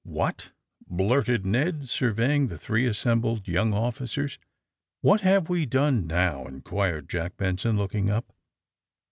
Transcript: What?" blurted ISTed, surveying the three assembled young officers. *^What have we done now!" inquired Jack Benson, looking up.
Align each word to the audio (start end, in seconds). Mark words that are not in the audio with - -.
What?" 0.03 0.49
blurted 0.87 1.45
ISTed, 1.45 1.87
surveying 1.87 2.47
the 2.47 2.57
three 2.57 2.87
assembled 2.87 3.47
young 3.47 3.71
officers. 3.71 4.39
*^What 5.05 5.19
have 5.19 5.47
we 5.47 5.67
done 5.67 6.07
now!" 6.07 6.47
inquired 6.47 7.07
Jack 7.07 7.37
Benson, 7.37 7.77
looking 7.77 8.09
up. 8.09 8.33